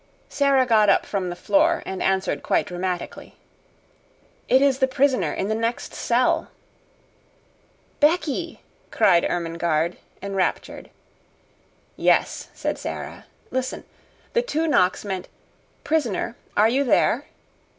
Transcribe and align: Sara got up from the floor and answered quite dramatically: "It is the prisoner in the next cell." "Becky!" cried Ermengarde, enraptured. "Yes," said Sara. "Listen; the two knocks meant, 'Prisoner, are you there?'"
Sara 0.29 0.65
got 0.65 0.89
up 0.89 1.05
from 1.05 1.29
the 1.29 1.35
floor 1.35 1.83
and 1.85 2.01
answered 2.01 2.41
quite 2.41 2.65
dramatically: 2.65 3.35
"It 4.49 4.59
is 4.59 4.79
the 4.79 4.87
prisoner 4.87 5.31
in 5.31 5.47
the 5.47 5.53
next 5.53 5.93
cell." 5.93 6.49
"Becky!" 7.99 8.61
cried 8.89 9.23
Ermengarde, 9.23 9.97
enraptured. 10.23 10.89
"Yes," 11.97 12.49
said 12.51 12.79
Sara. 12.79 13.25
"Listen; 13.51 13.83
the 14.33 14.41
two 14.41 14.65
knocks 14.65 15.05
meant, 15.05 15.27
'Prisoner, 15.83 16.35
are 16.57 16.67
you 16.67 16.83
there?'" 16.83 17.27